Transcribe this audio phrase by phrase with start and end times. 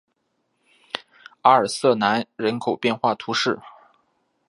[1.43, 3.59] 阿尔瑟南人口变化图示